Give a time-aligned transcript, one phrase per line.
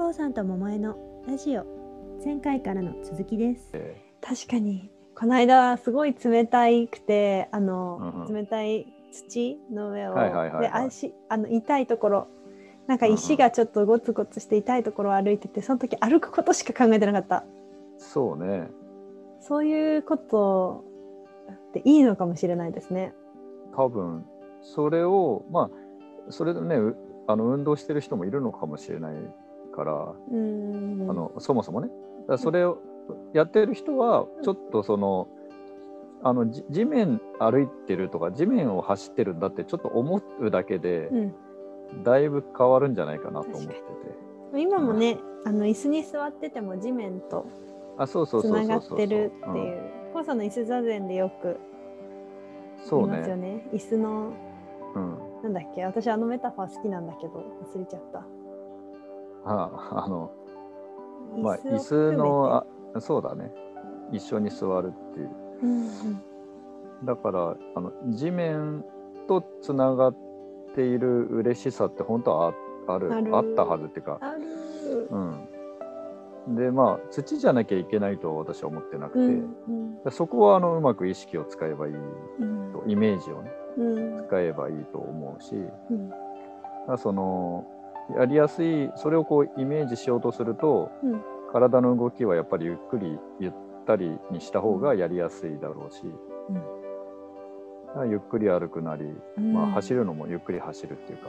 [0.00, 0.96] こうさんと桃江の
[1.28, 1.66] ラジオ。
[2.24, 3.70] 前回からの続きです。
[4.22, 4.90] 確かに。
[5.14, 8.34] この間すごい冷たいくてあの、うんうん。
[8.34, 10.62] 冷たい土の上を、はいはいはいはい。
[10.62, 12.28] で足あの痛いところ。
[12.86, 17.44] なんか石がちょっとゴツゴツして痛いところを歩いててその時歩くことしか考えてなかった。
[17.98, 18.68] そうね。
[19.40, 20.82] そういうこと
[21.52, 23.12] っていいのかもしれないですね。
[23.76, 24.24] 多分。
[24.62, 25.70] それをまあ
[26.30, 26.96] それでねう
[27.26, 29.14] あの運動してる人もいるのかもしれない
[29.80, 29.94] から、あ
[30.32, 31.88] のそもそもね。
[32.36, 32.78] それを
[33.32, 35.28] やってる人はちょっとその、
[36.22, 41.34] あのじ地面歩いてるとか地面を走ってるんだってちょっと思うだけで、うん
[42.04, 43.74] だいぶ変わるんじゃないかなと思ってて。
[44.54, 47.46] 今もね、あの椅子に座ってても地面と
[47.98, 49.80] あそうそうつながってるってうんいう。
[50.12, 51.58] コウさんの椅子座禅でよく
[52.88, 53.54] そう言いますよね。
[53.54, 53.68] ね。
[53.72, 54.32] 椅子の
[54.94, 55.18] うん。
[55.42, 58.24] なんだっけ私あのメタファー好きなんだけど忘れちゃった。
[59.44, 60.30] ああの
[61.38, 62.66] まあ椅椅子のあ
[63.00, 63.52] そうだね。
[64.12, 65.30] 一緒に座るっていう。
[65.62, 66.22] うんうん。
[67.04, 68.84] だからあの地面
[69.28, 70.16] とつながっ
[70.74, 72.54] ている嬉しさって本当は
[72.88, 74.20] ああるあったはずっていうか。
[76.46, 79.56] うん、でまあ土じゃなきゃいけないとは私は思ってなくて、うん
[80.04, 80.12] うん。
[80.12, 82.72] そこはあのうまく意識を使えばいいうん。
[82.72, 84.26] とイメージをねうん。
[84.26, 85.54] 使えばいいと思うし。
[85.54, 87.66] だうんその
[88.18, 91.20] やりやすいそれをこうイメージしようとすると、うん。
[91.52, 93.52] 体の動きはやっぱりゆっくりゆっ
[93.84, 96.02] たりにした方がやりやすいだろうし、
[97.96, 98.10] うん。
[98.10, 99.04] ゆっくり歩くなり、
[99.36, 99.52] うん。
[99.52, 101.28] まあ、走るのもゆっくり走るっていうか、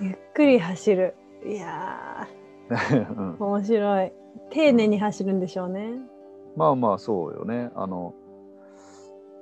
[0.00, 1.14] ゆっくり走る。
[1.44, 2.28] いや
[3.38, 4.12] う面白い。
[4.50, 5.94] 丁寧に走るんでしょうね。
[6.56, 7.70] まあまあそうよね。
[7.74, 8.14] あの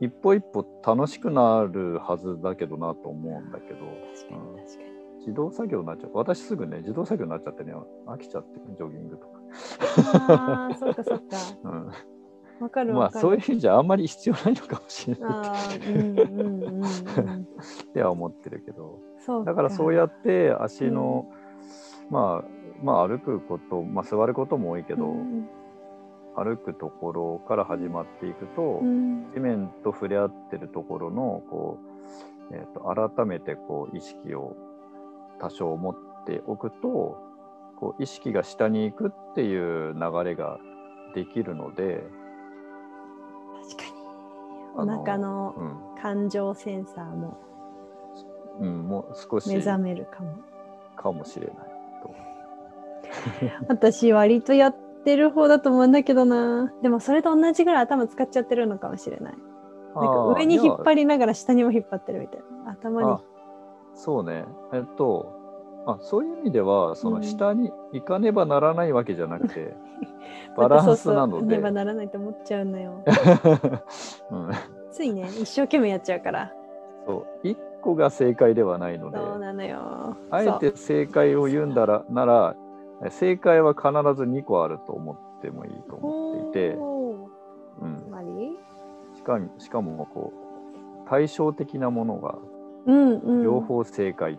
[0.00, 3.80] 一歩一歩楽しくなるはずだけどなと思うんだけど。
[4.14, 4.91] 確かに確かに。
[5.22, 6.10] 自動作業になっちゃう。
[6.14, 7.72] 私すぐね自動作業になっちゃってね
[8.06, 9.40] 飽きちゃってジョギングとか、
[10.34, 11.24] ああ、そっかそっか。
[11.64, 11.90] うん、
[12.60, 13.10] わかるまあ。
[13.10, 15.30] そういう意味じゃあんまり必要ないのかもしれない。
[15.32, 16.84] あーうんうんうんうん。
[16.84, 17.46] っ
[17.92, 18.98] ては思ってるけど。
[19.44, 21.30] だからそうやって足の、
[22.10, 22.48] まあ
[22.82, 25.48] まあ歩くこと、まあ、座ることも多いけど、うん。
[26.34, 29.30] 歩くところから始まっていくと、うん。
[29.32, 31.78] 地面と触れ合ってるところのこ
[32.50, 34.56] う、えー、と改めてこう意識を
[35.42, 37.20] 多少持っておくと
[37.76, 40.58] こう意識が下に行くっていう流れが
[41.14, 42.04] できるので
[43.62, 44.02] 確かに。
[44.74, 47.38] お腹のうん感情センサーも
[48.60, 50.34] うん、もう少し目覚めるかも。
[50.96, 51.56] かもしれない
[52.02, 52.14] と。
[53.68, 56.72] 私割とやってる方だと思うんだけどな。
[56.82, 59.34] でもそれと同じぐらい頭使っちゃってるのかもしれない。
[59.94, 62.72] なんか上に引っ張りながら下にも引っ張ってるみたいな。
[62.72, 63.20] 頭にあ。
[63.94, 64.44] そうね。
[64.72, 65.32] えっと、
[65.86, 69.74] あそういう意味では、そうんの下に行かねばならないわけじゃなくて、
[70.56, 71.56] バランスなので。
[71.56, 73.02] ねばならないと思っちゃうのよ。
[74.30, 74.50] うん、
[74.90, 76.52] ついね、一生懸命やっちゃうから。
[77.06, 80.16] そう一個が正解ではないので、そうなのよ。
[80.30, 82.56] あえて正解を言うんだらなら、
[83.10, 86.76] 正解は必ず2個あると思ってもいいと思っていて、
[87.80, 88.56] うんつ、まり？
[89.14, 90.32] しかしかもこ
[91.04, 92.38] う対照的なものが
[92.86, 93.42] うんうん。
[93.42, 94.38] 両方正解っ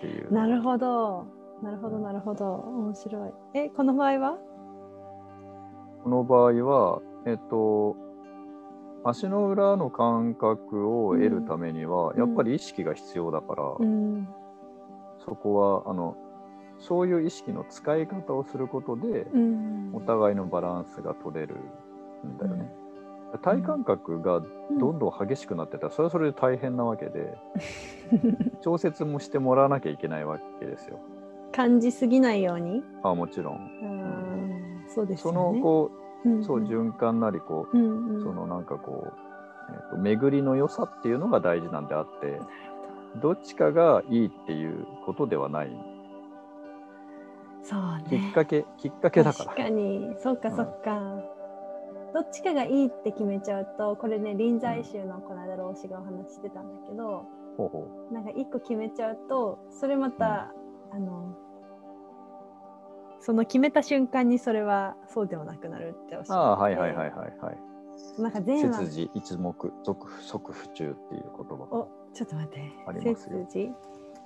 [0.00, 1.26] ていう、なるほど。
[1.62, 2.54] なるほど、なるほど。
[2.54, 3.32] 面白い。
[3.54, 4.38] え、この場合は？
[6.02, 7.96] この場合は、えっと、
[9.04, 14.28] 足の裏の感覚を得るためには、うんやっぱり意識が必要だから、うん。
[15.24, 16.16] そこはあの
[16.78, 21.56] そういう意識の使い方をすることで、うんお互いのバランスが取れる
[22.26, 22.72] んだよね。
[23.38, 24.40] 体感覚が
[24.78, 27.36] どんどん激しくなってたら、それはそれで大変なわけで、
[28.60, 30.98] 調節もしてもらわなきゃいけないわけですよ。
[31.52, 32.82] 感じすぎないように？
[33.02, 33.56] あもちろん。
[33.56, 35.32] うんそうですね。
[35.32, 35.90] のこ
[36.24, 39.12] うう、そう循環なりこう、うんうん、そのなんかこう、
[39.72, 42.38] えーと巡りの良さっていうのが大事なんであって
[43.20, 45.70] どっちかがいいっていうことではない
[47.62, 48.32] そうきっね。
[48.34, 51.41] かけきっかけだから確かに、そうかうんそうか。
[52.12, 57.24] どっちかがいいって決めちゃうと、これね、臨済宗のこの間老子がお話ししてたんだけど、
[57.56, 60.52] ほうほなんか一個決めちゃうと、それまた、
[60.92, 61.34] あの、
[63.20, 66.74] その決めた瞬間にそれはそうではなくなるっておっしうああゃって。
[66.74, 67.58] てはいはいはいはいはい。
[68.20, 69.54] なんか善は切字一目
[69.84, 72.72] 即即不中っていう言葉おちょっと待って。
[72.86, 73.46] ありますよ。
[73.48, 73.72] 切字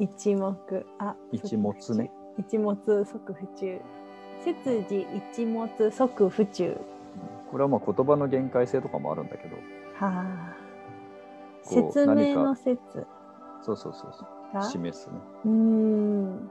[0.00, 0.84] 一目。
[0.98, 3.80] あ一物ね一物即不中。
[4.42, 4.54] 切
[4.88, 6.76] 字一物即不中
[7.50, 9.56] これはまあ言葉の限界性とかもあるんだけど
[9.96, 10.56] はあ。
[11.62, 13.06] 説明の説。
[13.62, 14.54] そうそうそうそう。
[14.54, 14.62] が？
[14.62, 15.14] 示すね。
[15.44, 16.50] うーん。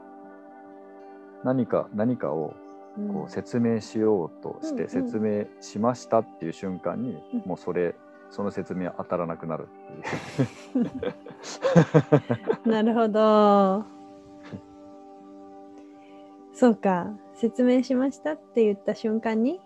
[1.42, 2.54] 何か何かを
[2.98, 3.08] うん。
[3.14, 7.42] こう説明しようとして説明しましたっていう瞬間に、うん。
[7.46, 7.94] もうそれ
[8.30, 10.82] その説明は当たらなくなるってい
[12.64, 12.68] う。
[12.70, 13.84] なるほど。
[16.52, 17.08] そうか。
[17.34, 19.60] 説明しましたって言った瞬間に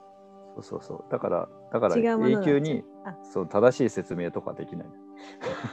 [0.54, 1.04] そうそうそう。
[1.10, 3.16] だからだから永久にあ。
[3.22, 4.88] そう正しい説明とかできない。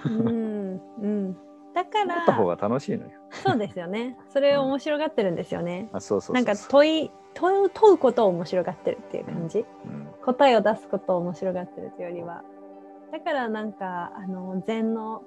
[0.06, 1.34] うんうん。
[1.74, 3.12] だから思った方が楽しいのよ。
[3.32, 4.18] そうですよね。
[4.30, 10.08] それを面白がってるんですよね、あそうそうそうなんか問い問うことを面白がってるっていう感じ、うん。
[10.24, 12.44] 答えを出すことを面白がってるというよりは。
[13.12, 15.24] だからなんかあの禅の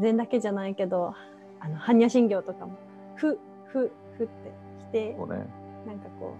[0.00, 1.14] 禅だけじゃないけど
[1.60, 2.76] あの般若心経とかも
[3.16, 5.16] 「ふ」「ふ」「ふ」って来てね。
[5.86, 6.34] なんかこ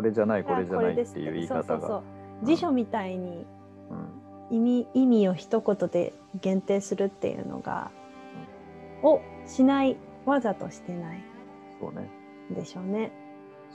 [0.00, 1.64] これじゃなういこれじゃないっていう言い方が。
[1.64, 2.02] そうそうそう
[2.46, 3.44] 辞書みたいに
[4.50, 7.92] うん意味意味を一言で限定するっていうのが、
[9.02, 11.22] をしないわざとしてない
[11.78, 12.10] そうね
[12.50, 13.12] んでしょうね。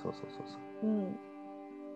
[0.01, 0.87] そうそうそうそう。
[0.87, 1.15] うん、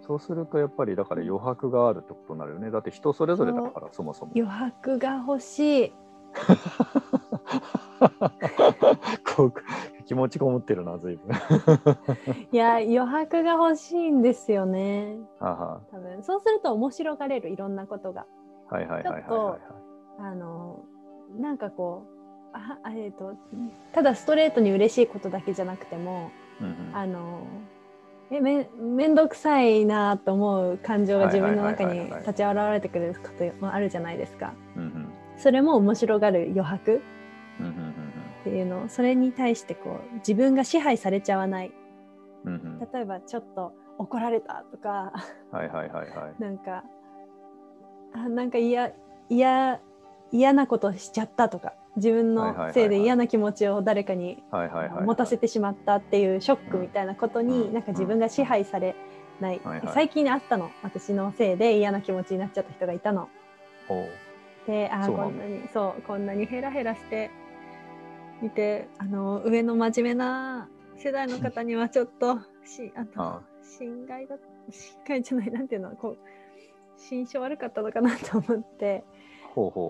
[0.05, 2.71] そうするとやっぱりだから余白があるってことになるよね。
[2.71, 4.31] だって人それぞれだからそもそも。
[4.35, 5.93] 余白が欲しい。
[9.35, 9.53] こう
[10.09, 11.35] 気持ちこもってるな随分。
[12.51, 15.19] いや余白が欲しいんですよね。
[15.39, 18.25] はは多分そうすると面白がれるいろんなことが。
[18.71, 19.59] はいはいはいはいちょっはい
[20.17, 20.79] あの
[21.39, 23.35] なんかこうああえー、と
[23.93, 27.43] ただストレートに嬉しいことだけじゃなくてもうんうんあの
[28.31, 34.55] えめ面倒くさいなと思う感情が自分の中にはいはいはいはいはい立ち現れてくることもあるじゃないですか。
[34.75, 37.01] うんうんそれも面白がる余白
[38.49, 41.71] っていうのそれに対してこう自分が支配されちゃわない。
[42.45, 42.61] うんうん。
[42.61, 45.11] うん例えばちょっと怒られたとか
[45.51, 46.35] はいはいはいはい。
[46.41, 46.83] なんか
[48.13, 48.91] あなんか嫌
[49.29, 49.79] 嫌
[50.31, 54.43] 嫌なことしちゃったとか自分のせいで嫌な気持ちを誰かに。
[54.51, 57.73] 持たせてしまったっていうショックみたいなことに、うん。
[57.73, 58.95] なんか自分が支配され
[59.39, 59.93] ない、はいはい。
[59.93, 60.69] 最近あったの。
[60.81, 63.27] 私のせいで嫌な気持ちになっちゃった人がいたの。
[64.65, 67.31] であこんなにそうこんなにヘラヘラして
[68.45, 74.35] いてあの上の真面目な世代の方にはちょっとしあのあ心外だ
[74.71, 76.17] 心外じゃないなんていうのこう
[76.99, 79.03] 心象悪かったのかなと思って。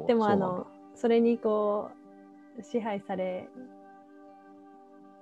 [0.07, 1.91] でもあのそれにこ
[2.57, 3.49] う支配され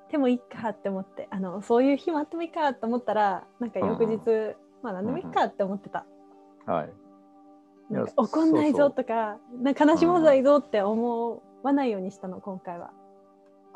[0.09, 6.05] てもいいかって思ってあのそういう日もあってもいいかと思ったらなんか翌日、まあ何でもいいかって思ってた。
[6.65, 6.89] だはい。
[8.15, 12.91] 怒んないぞとかなんか悲しまないぞって思わないようにしたの今回は。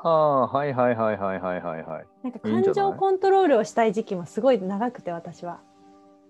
[0.03, 2.05] ああはいはいはいはいはいはいはい。
[2.23, 5.59] なんか感情コントロールをしたい時期もすごい長くて私は。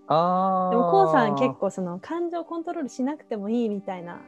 [0.07, 0.69] ああ。
[0.71, 4.19] でもこうさん結構その感情コントロールしなくてもいいみたいな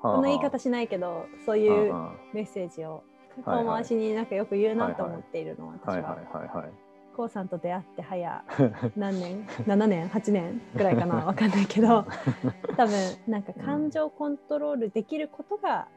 [0.00, 3.02] こんな言い方しないけどそういうはメッセージを
[3.44, 6.38] 遠回しになんかよく言うなと思っているの私いはいはいは。
[6.40, 6.72] はいはい。
[7.16, 8.44] こうさんと出会って早
[8.96, 11.16] 何年？7年？8年ぐらいかな？
[11.26, 12.04] わかんないけど
[12.76, 12.94] 多分
[13.26, 15.88] なんか感情コントロールできることが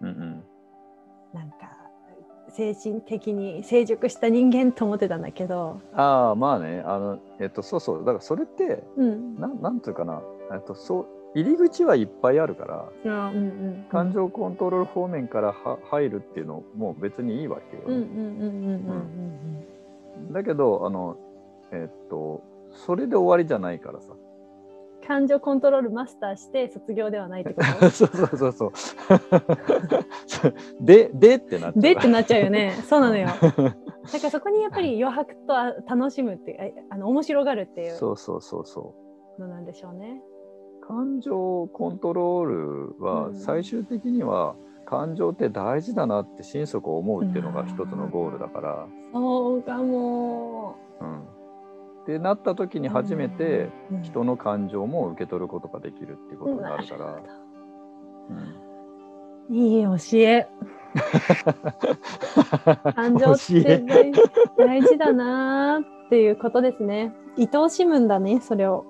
[0.00, 0.44] うんうん。
[1.34, 1.87] なんか
[2.50, 6.82] 精神的に成熟した人間と思ってたんだけど、ああまあね。
[6.86, 7.98] あのえっとそうそう。
[8.00, 10.22] だからそれってうん、なんなんていうかな。
[10.52, 19.66] えっとそう入り口はいっぱいあるからうんうん感情コントロール方面からは入るっていうのも別にいいわけよ、うんうんうんうん
[20.26, 21.16] うんだけどあの
[21.70, 22.42] えっと
[22.72, 24.12] それで終わりじゃないからさ。
[24.12, 24.27] うん
[25.08, 28.72] 感情コントロールマスターして卒業ではないってこ そうそうそうそう。
[30.84, 31.72] ででってなっちゃう。
[31.72, 32.72] とでってなっちゃうよね。
[32.84, 33.26] そうなのよ。
[33.26, 33.74] だか
[34.22, 38.94] らそこにやっぱり余白とあ楽しむってああの面白がるっていうそうそうそうそ
[39.38, 39.40] う。
[39.40, 40.22] のなんでしょうね
[40.82, 43.34] 感情コントロールはうん。
[43.34, 50.76] 最終的には感情って大事だなって心底思うっていうのが一つのゴールだから、そうかも。
[50.82, 50.87] うん、
[52.08, 54.02] ってなった時に初めてうん。
[54.02, 57.20] 人の感情も受け取ることができるっていうことになるから、
[59.50, 59.54] うん。
[59.54, 60.48] いい教え。
[62.94, 64.10] 感情って大
[64.56, 67.14] 大事だなーっていうことですね。
[67.36, 68.86] 愛おしむんだねそれを。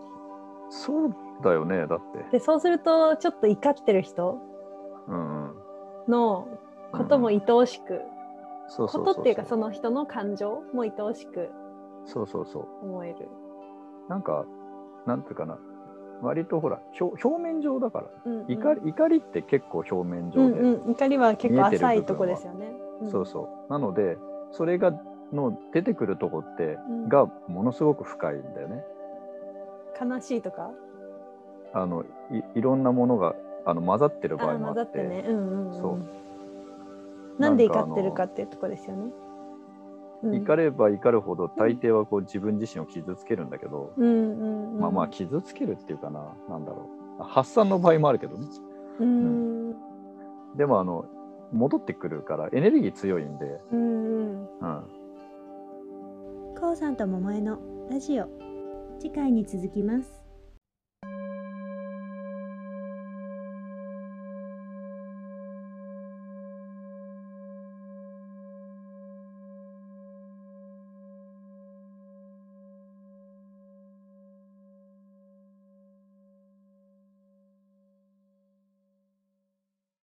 [0.70, 4.38] そうだよねだって、でそうするとちょっと怒ってる人
[6.06, 6.46] の
[6.92, 8.02] ことも愛おしく、
[8.76, 11.50] ことっていうかその人の感情も愛おしく
[12.08, 12.66] そうそうそう。
[12.82, 13.28] 思える、
[14.08, 14.44] なんか
[15.06, 15.58] なんていうかな。
[16.20, 18.06] 割とほら表表面上だから。
[18.26, 18.52] うんうん。
[18.52, 22.72] 怒り怒りって結構表面う上で、んうん、怒りは結構浅いとこですよね。
[23.10, 23.72] そうそう。
[23.72, 24.18] なので
[24.50, 24.92] それが
[25.32, 27.08] の出てくるとこって、うん。
[27.08, 28.82] がものすごく深いんだよね。
[30.00, 30.10] うん。
[30.10, 30.70] 悲しいとか、
[31.72, 33.34] あのいいろんなものが
[33.64, 35.24] あの混ざってるあ場合もあっ混ざっててね。
[35.28, 35.74] うんうん、うん。
[35.74, 35.98] そ
[37.38, 37.40] う。
[37.40, 39.12] なんで怒ってるかっていうとこですよね。
[40.22, 40.42] うん。
[40.42, 44.80] 怒れば怒るほど大抵はこう自分自身を傷つけるんだけど、うんうんうん。
[44.80, 46.88] まあまあ傷つけるっていうかななんだろ
[47.20, 47.22] う。
[47.22, 48.46] 発散の場合もあるけどね。
[49.00, 49.74] うん
[50.56, 51.04] でもあの
[51.52, 54.48] 戻ってくるからエネルギー強いんで、うんうん。
[54.60, 54.84] うん、
[56.60, 57.58] こうさんと桃江の
[57.90, 58.48] ラジオ。
[59.00, 60.17] 次回に続きます